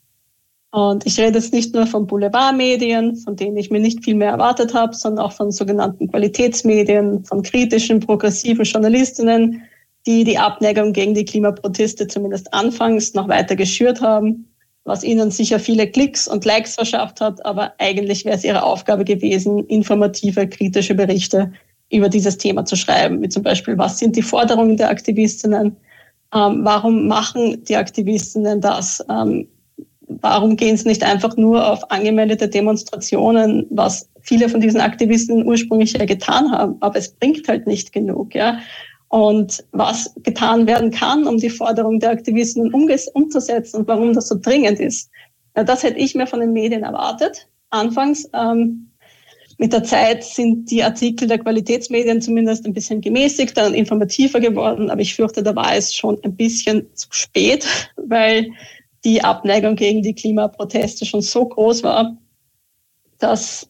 Und 0.73 1.05
ich 1.07 1.21
rede 1.21 1.39
jetzt 1.39 1.53
nicht 1.53 1.75
nur 1.75 1.87
von 1.87 2.07
Boulevardmedien, 2.07 3.17
von 3.17 3.37
denen 3.37 3.59
ich 3.59 3.71
mir 3.71 3.79
nicht 3.79 4.03
viel 4.03 4.15
mehr 4.15 4.31
erwartet 4.31 4.73
habe, 4.73 4.97
sondern 4.97 5.27
auch 5.27 5.33
von 5.33 5.51
sogenannten 5.53 6.11
Qualitätsmedien, 6.11 7.25
von 7.27 7.43
kritischen, 7.43 8.01
progressiven 8.01 8.65
Journalistinnen, 8.65 9.63
die 10.07 10.25
die 10.25 10.39
Abneigung 10.39 10.95
gegen 10.95 11.13
die 11.13 11.27
Klimaproteste 11.27 12.07
zumindest 12.07 12.53
anfangs 12.55 13.13
noch 13.13 13.29
weiter 13.29 13.55
geschürt 13.55 14.01
haben, 14.01 14.49
was 14.85 15.05
ihnen 15.05 15.31
sicher 15.31 15.61
viele 15.61 15.87
Klicks 15.87 16.27
und 16.27 16.47
Likes 16.47 16.75
verschafft 16.75 17.21
hat, 17.21 17.45
aber 17.45 17.75
eigentlich 17.79 18.25
wäre 18.25 18.37
es 18.37 18.43
ihre 18.43 18.63
Aufgabe 18.63 19.05
gewesen, 19.05 19.67
informative, 19.67 20.49
kritische 20.49 20.95
Berichte 20.95 21.53
über 21.91 22.09
dieses 22.09 22.39
Thema 22.39 22.65
zu 22.65 22.77
schreiben, 22.77 23.21
wie 23.23 23.29
zum 23.29 23.43
Beispiel, 23.43 23.77
was 23.77 23.99
sind 23.99 24.17
die 24.17 24.23
Forderungen 24.23 24.79
der 24.79 24.89
Aktivistinnen, 24.89 25.77
ähm, 26.35 26.61
warum 26.65 27.07
machen 27.07 27.63
die 27.65 27.77
Aktivistinnen 27.77 28.63
das, 28.63 29.05
ähm, 29.11 29.47
warum 30.21 30.57
gehen 30.57 30.77
sie 30.77 30.89
nicht 30.89 31.03
einfach 31.03 31.37
nur 31.37 31.71
auf 31.71 31.91
angemeldete 31.91 32.49
Demonstrationen, 32.49 33.67
was 33.71 34.09
viele 34.21 34.49
von 34.49 34.61
diesen 34.61 34.81
Aktivisten 34.81 35.47
ursprünglich 35.47 35.93
ja 35.93 36.05
getan 36.05 36.51
haben, 36.51 36.77
aber 36.81 36.99
es 36.99 37.13
bringt 37.13 37.47
halt 37.49 37.67
nicht 37.67 37.93
genug, 37.93 38.35
ja. 38.35 38.59
Und 39.09 39.63
was 39.73 40.15
getan 40.23 40.67
werden 40.67 40.91
kann, 40.91 41.27
um 41.27 41.37
die 41.37 41.51
Forderung 41.51 42.01
der 42.01 42.11
Aktivisten 42.11 42.73
umzusetzen 42.73 43.79
und 43.79 43.89
warum 43.89 44.15
das 44.15 44.29
so 44.29 44.37
dringend 44.41 44.81
ist. 44.81 45.11
Ja, 45.55 45.65
das 45.65 45.83
hätte 45.83 45.99
ich 45.99 46.15
mir 46.15 46.27
von 46.27 46.41
den 46.41 46.55
Medien 46.55 46.83
erwartet. 46.83 47.47
Anfangs, 47.69 48.29
ähm, 48.33 48.93
mit 49.59 49.73
der 49.73 49.85
Zeit 49.85 50.25
sind 50.25 50.71
die 50.71 50.83
Artikel 50.83 51.29
der 51.29 51.39
Qualitätsmedien 51.39 52.21
zumindest 52.21 52.67
ein 52.67 52.73
bisschen 52.73 53.01
gemäßigter 53.01 53.67
und 53.67 53.75
informativer 53.75 54.41
geworden, 54.41 54.91
aber 54.91 55.01
ich 55.01 55.15
fürchte, 55.15 55.43
da 55.43 55.55
war 55.55 55.77
es 55.77 55.95
schon 55.95 56.19
ein 56.25 56.35
bisschen 56.35 56.87
zu 56.95 57.07
spät, 57.11 57.67
weil 57.97 58.51
die 59.05 59.23
Abneigung 59.23 59.77
gegen 59.77 60.03
die 60.03 60.15
Klimaproteste 60.15 61.05
schon 61.05 61.23
so 61.23 61.47
groß 61.47 61.83
war, 61.83 62.17
dass 63.19 63.69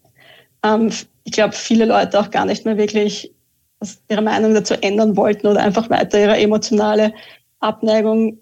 ähm, 0.65 0.91
ich 1.25 1.33
glaube, 1.33 1.55
viele 1.55 1.85
Leute 1.85 2.19
auch 2.21 2.31
gar 2.31 2.45
nicht 2.45 2.65
mehr 2.65 2.77
wirklich 2.77 3.33
ihre 4.09 4.23
Meinung 4.23 4.55
dazu 4.55 4.75
ändern 4.75 5.17
wollten 5.17 5.47
oder 5.47 5.61
einfach 5.61 5.91
weiter 5.91 6.21
ihre 6.21 6.37
emotionale 6.37 7.13
Abneigung 7.61 8.39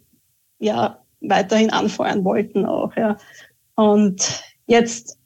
ja 0.58 0.98
weiterhin 1.20 1.70
anfeuern 1.70 2.24
wollten 2.24 2.66
auch. 2.66 2.94
Ja. 2.96 3.16
Und 3.74 4.42
jetzt, 4.66 5.18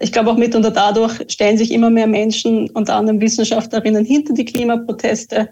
ich 0.00 0.12
glaube 0.12 0.30
auch 0.30 0.36
mit 0.36 0.54
und 0.54 0.62
dadurch 0.62 1.20
stellen 1.30 1.58
sich 1.58 1.70
immer 1.72 1.90
mehr 1.90 2.06
Menschen, 2.06 2.70
unter 2.70 2.96
anderem 2.96 3.20
Wissenschaftlerinnen, 3.20 4.04
hinter 4.04 4.34
die 4.34 4.44
Klimaproteste. 4.44 5.48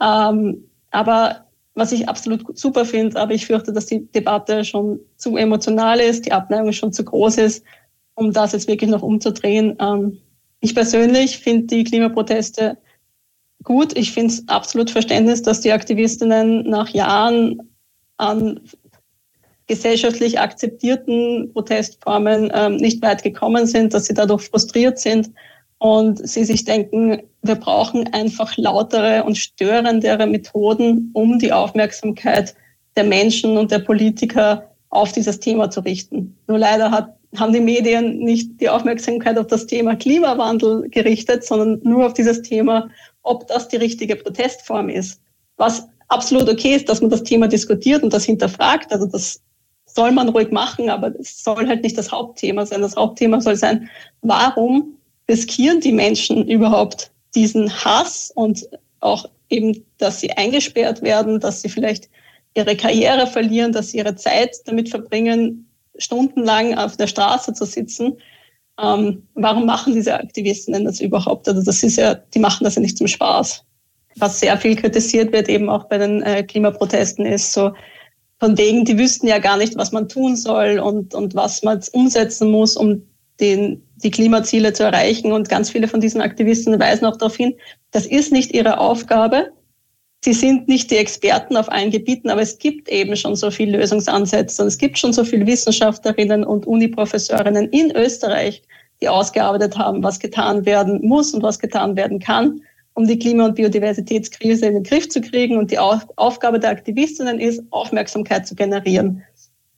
Ähm, 0.00 0.64
aber 0.90 1.46
was 1.74 1.92
ich 1.92 2.08
absolut 2.08 2.58
super 2.58 2.84
finde, 2.84 3.18
aber 3.18 3.32
ich 3.32 3.46
fürchte, 3.46 3.72
dass 3.72 3.86
die 3.86 4.06
Debatte 4.12 4.64
schon 4.64 5.00
zu 5.16 5.36
emotional 5.36 6.00
ist, 6.00 6.26
die 6.26 6.32
Abneigung 6.32 6.72
schon 6.72 6.92
zu 6.92 7.04
groß 7.04 7.38
ist, 7.38 7.64
um 8.14 8.32
das 8.32 8.52
jetzt 8.52 8.68
wirklich 8.68 8.90
noch 8.90 9.02
umzudrehen. 9.02 9.76
Ähm, 9.80 10.18
ich 10.60 10.74
persönlich 10.74 11.38
finde 11.38 11.66
die 11.68 11.84
Klimaproteste 11.84 12.76
gut. 13.62 13.96
Ich 13.96 14.12
finde 14.12 14.34
es 14.34 14.48
absolut 14.48 14.90
Verständnis, 14.90 15.42
dass 15.42 15.60
die 15.60 15.72
Aktivistinnen 15.72 16.68
nach 16.68 16.88
Jahren 16.90 17.60
an 18.18 18.60
gesellschaftlich 19.66 20.38
akzeptierten 20.38 21.50
Protestformen 21.52 22.50
ähm, 22.54 22.76
nicht 22.76 23.00
weit 23.02 23.22
gekommen 23.22 23.66
sind, 23.66 23.94
dass 23.94 24.04
sie 24.04 24.14
dadurch 24.14 24.42
frustriert 24.42 24.98
sind 24.98 25.30
und 25.82 26.28
sie 26.28 26.44
sich 26.44 26.64
denken, 26.64 27.24
wir 27.42 27.56
brauchen 27.56 28.06
einfach 28.14 28.56
lautere 28.56 29.24
und 29.24 29.36
störendere 29.36 30.28
Methoden, 30.28 31.10
um 31.12 31.40
die 31.40 31.52
Aufmerksamkeit 31.52 32.54
der 32.94 33.02
Menschen 33.02 33.58
und 33.58 33.72
der 33.72 33.80
Politiker 33.80 34.70
auf 34.90 35.10
dieses 35.10 35.40
Thema 35.40 35.70
zu 35.70 35.80
richten. 35.80 36.36
Nur 36.46 36.58
leider 36.58 36.92
hat 36.92 37.16
haben 37.36 37.52
die 37.52 37.60
Medien 37.60 38.18
nicht 38.18 38.60
die 38.60 38.68
Aufmerksamkeit 38.68 39.38
auf 39.38 39.48
das 39.48 39.66
Thema 39.66 39.96
Klimawandel 39.96 40.88
gerichtet, 40.90 41.44
sondern 41.44 41.80
nur 41.82 42.06
auf 42.06 42.12
dieses 42.12 42.42
Thema, 42.42 42.88
ob 43.22 43.48
das 43.48 43.66
die 43.68 43.78
richtige 43.78 44.14
Protestform 44.14 44.88
ist. 44.88 45.20
Was 45.56 45.88
absolut 46.08 46.48
okay 46.48 46.76
ist, 46.76 46.90
dass 46.90 47.00
man 47.00 47.10
das 47.10 47.24
Thema 47.24 47.48
diskutiert 47.48 48.04
und 48.04 48.12
das 48.12 48.24
hinterfragt. 48.24 48.92
Also 48.92 49.06
das 49.06 49.40
soll 49.86 50.12
man 50.12 50.28
ruhig 50.28 50.52
machen, 50.52 50.90
aber 50.90 51.12
es 51.18 51.42
soll 51.42 51.66
halt 51.66 51.82
nicht 51.82 51.98
das 51.98 52.12
Hauptthema 52.12 52.66
sein. 52.66 52.82
Das 52.82 52.94
Hauptthema 52.94 53.40
soll 53.40 53.56
sein, 53.56 53.88
warum 54.20 54.98
riskieren 55.28 55.80
die 55.80 55.92
Menschen 55.92 56.48
überhaupt 56.48 57.10
diesen 57.34 57.72
Hass 57.84 58.32
und 58.34 58.68
auch 59.00 59.28
eben, 59.48 59.84
dass 59.98 60.20
sie 60.20 60.30
eingesperrt 60.32 61.02
werden, 61.02 61.40
dass 61.40 61.62
sie 61.62 61.68
vielleicht 61.68 62.08
ihre 62.54 62.76
Karriere 62.76 63.26
verlieren, 63.26 63.72
dass 63.72 63.90
sie 63.90 63.98
ihre 63.98 64.14
Zeit 64.16 64.56
damit 64.66 64.88
verbringen, 64.88 65.68
stundenlang 65.96 66.76
auf 66.76 66.96
der 66.96 67.06
Straße 67.06 67.52
zu 67.52 67.64
sitzen. 67.64 68.18
Ähm, 68.80 69.26
warum 69.34 69.66
machen 69.66 69.94
diese 69.94 70.14
Aktivisten 70.14 70.72
denn 70.74 70.84
das 70.84 71.00
überhaupt? 71.00 71.48
Also 71.48 71.62
das 71.62 71.82
ist 71.82 71.96
ja, 71.96 72.14
die 72.14 72.38
machen 72.38 72.64
das 72.64 72.74
ja 72.74 72.82
nicht 72.82 72.98
zum 72.98 73.06
Spaß. 73.06 73.64
Was 74.16 74.40
sehr 74.40 74.56
viel 74.58 74.76
kritisiert 74.76 75.32
wird, 75.32 75.48
eben 75.48 75.70
auch 75.70 75.84
bei 75.84 75.98
den 75.98 76.22
äh, 76.22 76.42
Klimaprotesten, 76.42 77.24
ist 77.24 77.52
so 77.52 77.72
von 78.38 78.58
wegen, 78.58 78.84
die 78.84 78.98
wüssten 78.98 79.28
ja 79.28 79.38
gar 79.38 79.56
nicht, 79.56 79.76
was 79.76 79.92
man 79.92 80.08
tun 80.08 80.36
soll 80.36 80.78
und, 80.80 81.14
und 81.14 81.34
was 81.34 81.62
man 81.62 81.80
umsetzen 81.92 82.50
muss, 82.50 82.76
um 82.76 83.06
den, 83.40 83.82
die 83.96 84.10
Klimaziele 84.10 84.72
zu 84.72 84.84
erreichen. 84.84 85.32
Und 85.32 85.48
ganz 85.48 85.70
viele 85.70 85.88
von 85.88 86.00
diesen 86.00 86.20
Aktivisten 86.20 86.78
weisen 86.78 87.06
auch 87.06 87.16
darauf 87.16 87.36
hin, 87.36 87.54
das 87.90 88.06
ist 88.06 88.32
nicht 88.32 88.52
ihre 88.52 88.78
Aufgabe, 88.78 89.52
Sie 90.24 90.34
sind 90.34 90.68
nicht 90.68 90.90
die 90.92 90.98
Experten 90.98 91.56
auf 91.56 91.70
allen 91.70 91.90
Gebieten, 91.90 92.30
aber 92.30 92.42
es 92.42 92.58
gibt 92.58 92.88
eben 92.88 93.16
schon 93.16 93.34
so 93.34 93.50
viele 93.50 93.78
Lösungsansätze 93.78 94.62
und 94.62 94.68
es 94.68 94.78
gibt 94.78 94.96
schon 94.96 95.12
so 95.12 95.24
viele 95.24 95.46
Wissenschaftlerinnen 95.46 96.44
und 96.44 96.64
Uniprofessoриnnen 96.64 97.68
in 97.70 97.90
Österreich, 97.90 98.62
die 99.00 99.08
ausgearbeitet 99.08 99.76
haben, 99.76 100.04
was 100.04 100.20
getan 100.20 100.64
werden 100.64 101.00
muss 101.02 101.34
und 101.34 101.42
was 101.42 101.58
getan 101.58 101.96
werden 101.96 102.20
kann, 102.20 102.60
um 102.94 103.08
die 103.08 103.18
Klima- 103.18 103.46
und 103.46 103.56
Biodiversitätskrise 103.56 104.66
in 104.66 104.74
den 104.74 104.84
Griff 104.84 105.08
zu 105.08 105.20
kriegen. 105.20 105.56
Und 105.56 105.72
die 105.72 105.78
Aufgabe 105.80 106.60
der 106.60 106.70
Aktivistinnen 106.70 107.40
ist, 107.40 107.60
Aufmerksamkeit 107.70 108.46
zu 108.46 108.54
generieren. 108.54 109.24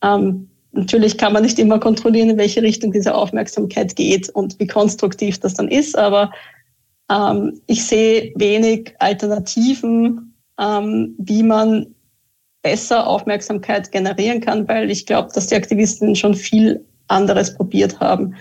Ähm, 0.03 0.47
natürlich 0.75 1.17
kann 1.17 1.33
man 1.33 1.43
nicht 1.43 1.59
immer 1.59 1.79
kontrollieren, 1.79 2.29
in 2.29 2.37
welche 2.37 2.61
Richtung 2.61 2.91
diese 2.91 3.15
Aufmerksamkeit 3.15 3.95
geht 3.95 4.29
und 4.29 4.59
wie 4.59 4.67
konstruktiv 4.67 5.39
das 5.39 5.55
dann 5.55 5.67
ist, 5.67 5.97
aber 5.97 6.31
ähm, 7.09 7.59
ich 7.67 7.85
sehe 7.85 8.31
wenig 8.35 8.93
Alternativen 8.99 10.31
ähm, 10.59 11.15
wie 11.17 11.43
man 11.43 11.87
besser 12.61 13.07
Aufmerksamkeit 13.07 13.91
generieren 13.91 14.41
kann, 14.41 14.67
weil 14.67 14.89
ich 14.89 15.05
glaube, 15.05 15.29
dass 15.33 15.47
die 15.47 15.55
Aktivisten 15.55 16.15
schon 16.15 16.33
viel 16.33 16.83
anderes 17.07 17.53
probiert 17.53 17.99
haben. 17.99 18.35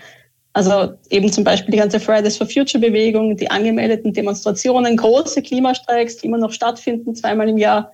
Also 0.54 0.94
eben 1.10 1.30
zum 1.30 1.44
Beispiel 1.44 1.72
die 1.72 1.78
ganze 1.78 2.00
Fridays 2.00 2.36
for 2.36 2.46
Future 2.46 2.80
Bewegung, 2.80 3.36
die 3.36 3.50
angemeldeten 3.50 4.12
Demonstrationen, 4.12 4.96
große 4.96 5.42
Klimastreiks, 5.42 6.18
die 6.18 6.28
immer 6.28 6.38
noch 6.38 6.52
stattfinden, 6.52 7.14
zweimal 7.14 7.48
im 7.48 7.58
Jahr, 7.58 7.90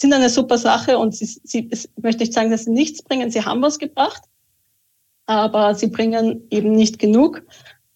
sind 0.00 0.12
eine 0.12 0.28
super 0.30 0.58
Sache 0.58 0.98
und 0.98 1.14
sie, 1.14 1.26
sie 1.26 1.68
ich 1.70 1.88
möchte 2.02 2.22
nicht 2.22 2.32
sagen, 2.32 2.50
dass 2.50 2.64
sie 2.64 2.70
nichts 2.70 3.02
bringen, 3.02 3.30
sie 3.30 3.44
haben 3.44 3.62
was 3.62 3.78
gebracht, 3.78 4.22
aber 5.26 5.74
sie 5.74 5.88
bringen 5.88 6.42
eben 6.50 6.72
nicht 6.72 6.98
genug. 6.98 7.42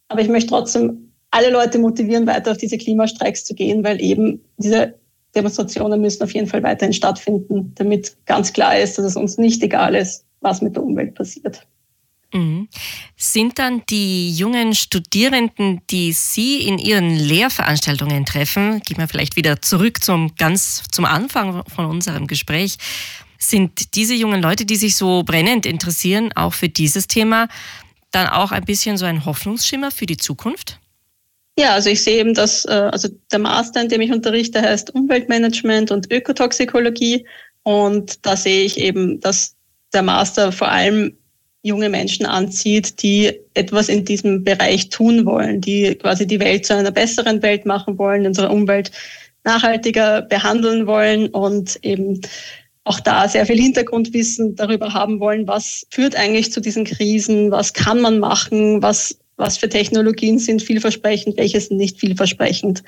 Aber 0.09 0.23
ich 0.23 0.28
möchte 0.28 0.50
trotzdem 0.50 1.12
alle 1.30 1.50
Leute 1.50 1.78
motivieren, 1.78 2.26
weiter 2.26 2.50
auf 2.52 2.57
diese 2.57 2.78
Klimastreiks 2.78 3.45
zu 3.45 3.54
gehen, 3.54 3.85
weil 3.85 4.00
eben 4.00 4.45
diese 4.57 4.95
Demonstrationen 5.35 6.00
müssen 6.00 6.25
auf 6.25 6.35
jeden 6.35 6.49
Fall 6.49 6.62
weiterhin 6.62 6.92
stattfinden, 6.92 7.73
damit 7.76 8.16
ganz 8.26 8.52
klar 8.52 8.78
ist, 8.78 8.99
dass 8.99 9.04
es 9.04 9.16
uns 9.16 9.38
nicht 9.38 9.62
egal 9.62 9.95
ist, 9.95 10.25
was 10.40 10.61
mit 10.61 10.75
der 10.75 10.83
Umwelt 10.83 11.14
passiert. 11.14 11.66
Mhm. 12.32 12.68
Sind 13.16 13.58
dann 13.58 13.82
die 13.90 14.30
jungen 14.30 14.75
Studierenden, 14.75 15.80
die 15.90 16.12
Sie 16.12 16.62
in 16.62 16.78
Ihren 16.78 17.16
Lehrveranstaltungen 17.16 18.25
treffen, 18.25 18.80
gehen 18.80 18.99
wir 18.99 19.08
vielleicht 19.08 19.37
wieder 19.37 19.60
zurück 19.62 20.02
zum 20.02 20.34
ganz 20.37 20.84
zum 20.90 21.04
Anfang 21.04 21.64
von 21.68 21.87
unserem 21.87 22.26
Gespräch, 22.26 22.76
sind 23.38 23.94
diese 23.94 24.14
jungen 24.14 24.42
Leute, 24.42 24.66
die 24.66 24.76
sich 24.76 24.96
so 24.96 25.22
brennend 25.25 25.66
interessieren, 25.66 26.30
auch 26.34 26.52
für 26.52 26.68
dieses 26.68 27.08
Thema, 27.08 27.49
dann 28.12 28.28
auch 28.28 28.52
ein 28.52 28.64
bisschen 28.64 28.96
so 28.99 29.06
ein 29.06 29.25
Hoffnungsschimmer 29.25 29.90
für 29.90 30.06
die 30.06 30.18
Zukunft? 30.18 30.78
Ja, 31.58 31.75
also 31.75 31.90
ich 31.90 32.02
sehe 32.02 32.20
eben, 32.20 32.34
dass 32.34 32.64
äh, 32.64 32.90
also 32.92 33.08
der 33.32 33.38
Master, 33.38 33.82
in 33.82 33.88
dem 33.88 34.00
ich 34.00 34.12
unterrichte, 34.12 34.62
heißt 34.62 34.94
Umweltmanagement 34.94 35.90
und 35.90 36.12
Ökotoxikologie. 36.12 37.26
Und 37.62 38.25
da 38.25 38.37
sehe 38.37 38.64
ich 38.64 38.78
eben, 38.78 39.20
dass 39.20 39.56
der 39.92 40.02
Master 40.02 40.52
vor 40.52 40.68
allem 40.68 41.16
junge 41.62 41.88
Menschen 41.88 42.26
anzieht, 42.26 43.02
die 43.02 43.32
etwas 43.54 43.88
in 43.88 44.04
diesem 44.04 44.44
Bereich 44.44 44.88
tun 44.88 45.26
wollen, 45.26 45.60
die 45.60 45.94
quasi 45.94 46.26
die 46.26 46.40
Welt 46.40 46.64
zu 46.64 46.74
einer 46.74 46.90
besseren 46.90 47.42
Welt 47.42 47.66
machen 47.66 47.98
wollen, 47.98 48.26
unsere 48.26 48.48
Umwelt 48.48 48.90
nachhaltiger 49.44 50.22
behandeln 50.22 50.86
wollen 50.86 51.28
und 51.28 51.78
eben 51.82 52.20
auch 52.84 53.00
da 53.00 53.28
sehr 53.28 53.46
viel 53.46 53.60
Hintergrundwissen 53.60 54.56
darüber 54.56 54.94
haben 54.94 55.20
wollen, 55.20 55.46
was 55.46 55.86
führt 55.90 56.16
eigentlich 56.16 56.50
zu 56.52 56.60
diesen 56.60 56.84
Krisen, 56.84 57.50
was 57.50 57.74
kann 57.74 58.00
man 58.00 58.18
machen, 58.18 58.82
was 58.82 59.18
was 59.40 59.56
für 59.56 59.68
Technologien 59.68 60.38
sind 60.38 60.62
vielversprechend, 60.62 61.36
welche 61.36 61.60
sind 61.60 61.78
nicht 61.78 61.98
vielversprechend. 61.98 62.84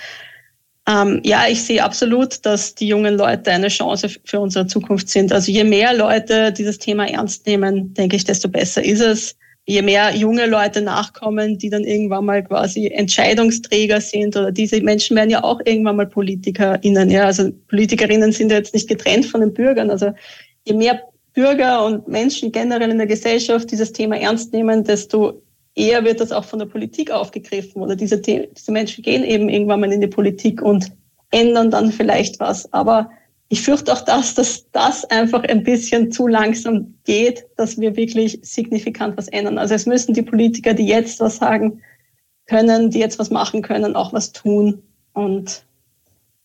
Ähm, 0.88 1.20
ja, 1.22 1.46
ich 1.48 1.62
sehe 1.62 1.82
absolut, 1.82 2.44
dass 2.44 2.74
die 2.74 2.88
jungen 2.88 3.16
Leute 3.16 3.52
eine 3.52 3.68
Chance 3.68 4.08
für 4.24 4.40
unsere 4.40 4.66
Zukunft 4.66 5.08
sind. 5.08 5.32
Also 5.32 5.52
je 5.52 5.62
mehr 5.64 5.94
Leute 5.94 6.52
dieses 6.52 6.78
Thema 6.78 7.08
ernst 7.08 7.46
nehmen, 7.46 7.94
denke 7.94 8.16
ich, 8.16 8.24
desto 8.24 8.48
besser 8.48 8.84
ist 8.84 9.00
es. 9.00 9.36
Je 9.64 9.80
mehr 9.80 10.12
junge 10.16 10.46
Leute 10.46 10.82
nachkommen, 10.82 11.56
die 11.56 11.70
dann 11.70 11.84
irgendwann 11.84 12.24
mal 12.24 12.42
quasi 12.42 12.88
Entscheidungsträger 12.88 14.00
sind 14.00 14.36
oder 14.36 14.50
diese 14.50 14.80
Menschen 14.80 15.16
werden 15.16 15.30
ja 15.30 15.44
auch 15.44 15.60
irgendwann 15.64 15.96
mal 15.96 16.08
PolitikerInnen. 16.08 17.10
Ja, 17.10 17.26
also 17.26 17.52
PolitikerInnen 17.68 18.32
sind 18.32 18.50
ja 18.50 18.56
jetzt 18.56 18.74
nicht 18.74 18.88
getrennt 18.88 19.26
von 19.26 19.40
den 19.40 19.54
Bürgern. 19.54 19.88
Also 19.88 20.12
je 20.64 20.74
mehr 20.74 21.00
Bürger 21.32 21.84
und 21.84 22.08
Menschen 22.08 22.50
generell 22.50 22.90
in 22.90 22.98
der 22.98 23.06
Gesellschaft 23.06 23.70
dieses 23.70 23.92
Thema 23.92 24.16
ernst 24.18 24.52
nehmen, 24.52 24.82
desto 24.82 25.42
eher 25.74 26.04
wird 26.04 26.20
das 26.20 26.32
auch 26.32 26.44
von 26.44 26.58
der 26.58 26.66
Politik 26.66 27.10
aufgegriffen 27.10 27.82
oder 27.82 27.96
diese, 27.96 28.18
diese 28.18 28.72
Menschen 28.72 29.02
gehen 29.02 29.24
eben 29.24 29.48
irgendwann 29.48 29.80
mal 29.80 29.92
in 29.92 30.00
die 30.00 30.06
Politik 30.06 30.62
und 30.62 30.92
ändern 31.30 31.70
dann 31.70 31.92
vielleicht 31.92 32.40
was. 32.40 32.72
Aber 32.72 33.10
ich 33.48 33.62
fürchte 33.62 33.92
auch 33.92 34.02
das, 34.02 34.34
dass 34.34 34.70
das 34.72 35.04
einfach 35.06 35.44
ein 35.44 35.62
bisschen 35.62 36.10
zu 36.12 36.26
langsam 36.26 36.94
geht, 37.04 37.46
dass 37.56 37.78
wir 37.78 37.96
wirklich 37.96 38.38
signifikant 38.42 39.16
was 39.16 39.28
ändern. 39.28 39.58
Also 39.58 39.74
es 39.74 39.86
müssen 39.86 40.14
die 40.14 40.22
Politiker, 40.22 40.74
die 40.74 40.86
jetzt 40.86 41.20
was 41.20 41.36
sagen 41.36 41.82
können, 42.46 42.90
die 42.90 42.98
jetzt 42.98 43.18
was 43.18 43.30
machen 43.30 43.62
können, 43.62 43.96
auch 43.96 44.12
was 44.12 44.32
tun. 44.32 44.82
Und 45.12 45.64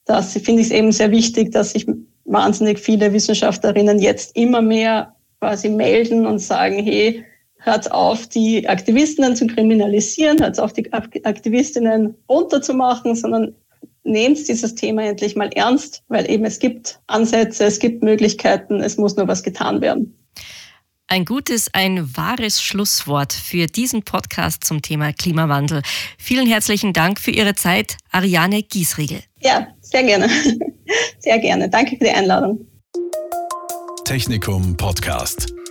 das 0.06 0.34
finde 0.34 0.62
ich 0.62 0.72
eben 0.72 0.92
sehr 0.92 1.12
wichtig, 1.12 1.52
dass 1.52 1.72
sich 1.72 1.86
wahnsinnig 2.26 2.80
viele 2.80 3.14
Wissenschaftlerinnen 3.14 4.00
jetzt 4.00 4.36
immer 4.36 4.62
mehr 4.62 5.16
quasi 5.40 5.70
melden 5.70 6.26
und 6.26 6.40
sagen, 6.40 6.84
hey, 6.84 7.24
hört 7.60 7.92
auf, 7.92 8.28
die 8.28 8.68
Aktivistinnen 8.68 9.36
zu 9.36 9.48
kriminalisieren, 9.48 10.40
hört 10.40 10.60
auf, 10.60 10.74
die 10.74 10.92
Aktivistinnen 10.94 12.16
runterzumachen, 12.30 13.16
sondern 13.16 13.56
nehmt 14.04 14.48
dieses 14.48 14.76
Thema 14.76 15.04
endlich 15.04 15.36
mal 15.36 15.50
ernst, 15.54 16.04
weil 16.08 16.30
eben 16.30 16.46
es 16.46 16.60
gibt 16.60 17.00
Ansätze, 17.08 17.66
es 17.66 17.80
gibt 17.80 18.04
Möglichkeiten, 18.04 18.82
es 18.82 18.98
muss 18.98 19.16
nur 19.18 19.28
was 19.28 19.44
getan 19.44 19.82
werden. 19.82 20.18
Ein 21.10 21.24
gutes, 21.24 21.74
ein 21.74 22.18
wahres 22.18 22.62
Schlusswort 22.62 23.32
für 23.32 23.68
diesen 23.68 24.04
Podcast 24.04 24.66
zum 24.66 24.82
Thema 24.82 25.14
Klimawandel. 25.14 25.82
Vielen 26.18 26.48
herzlichen 26.48 26.92
Dank 26.92 27.20
für 27.20 27.32
Ihre 27.32 27.56
Zeit, 27.56 27.96
Ariane 28.12 28.62
Giesriegel. 28.62 29.22
Ja, 29.42 29.68
sehr 29.82 30.04
gerne. 30.04 30.30
Sehr 31.20 31.40
gerne. 31.40 31.70
Danke 31.70 31.98
für 31.98 32.06
die 32.06 32.12
Einladung. 32.12 32.66
Technikum 34.06 34.78
Podcast. 34.78 35.57